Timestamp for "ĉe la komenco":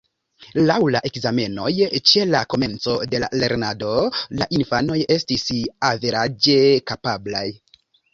2.11-2.95